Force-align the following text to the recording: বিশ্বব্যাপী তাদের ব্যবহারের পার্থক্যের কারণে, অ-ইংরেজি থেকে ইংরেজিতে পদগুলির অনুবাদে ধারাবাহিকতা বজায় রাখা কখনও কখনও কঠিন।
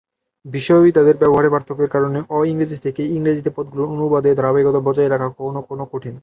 বিশ্বব্যাপী 0.45 0.91
তাদের 0.91 1.15
ব্যবহারের 1.17 1.51
পার্থক্যের 1.51 1.89
কারণে, 1.89 2.19
অ-ইংরেজি 2.29 2.77
থেকে 2.77 3.01
ইংরেজিতে 3.07 3.51
পদগুলির 3.55 3.91
অনুবাদে 3.95 4.29
ধারাবাহিকতা 4.35 4.79
বজায় 4.79 5.09
রাখা 5.09 5.27
কখনও 5.31 5.61
কখনও 5.61 5.85
কঠিন। 5.85 6.15